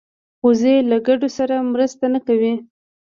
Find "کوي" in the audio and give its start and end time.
2.27-2.53